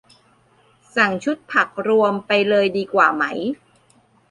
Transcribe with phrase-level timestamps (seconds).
[0.95, 3.23] สั่งชุดผักรวมไปเลยดีกว่าไหม